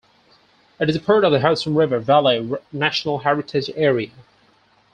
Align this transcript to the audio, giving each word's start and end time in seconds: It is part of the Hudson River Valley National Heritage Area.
It 0.79 0.89
is 0.89 0.97
part 0.97 1.23
of 1.23 1.31
the 1.31 1.41
Hudson 1.41 1.75
River 1.75 1.99
Valley 1.99 2.53
National 2.71 3.19
Heritage 3.19 3.69
Area. 3.75 4.09